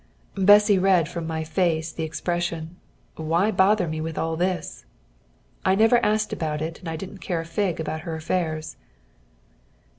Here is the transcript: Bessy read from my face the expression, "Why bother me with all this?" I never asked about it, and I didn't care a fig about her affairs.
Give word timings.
Bessy 0.39 0.79
read 0.79 1.07
from 1.07 1.27
my 1.27 1.43
face 1.43 1.91
the 1.91 2.01
expression, 2.01 2.77
"Why 3.17 3.51
bother 3.51 3.87
me 3.87 4.01
with 4.01 4.17
all 4.17 4.35
this?" 4.35 4.83
I 5.63 5.75
never 5.75 6.03
asked 6.03 6.33
about 6.33 6.59
it, 6.59 6.79
and 6.79 6.89
I 6.89 6.95
didn't 6.95 7.19
care 7.19 7.41
a 7.41 7.45
fig 7.45 7.79
about 7.79 8.01
her 8.01 8.15
affairs. 8.15 8.77